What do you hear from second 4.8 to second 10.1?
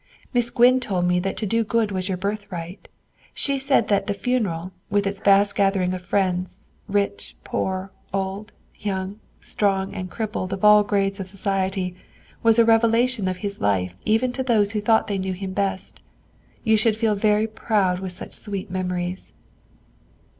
with its vast gathering of friends, rich, poor, old, young, strong, and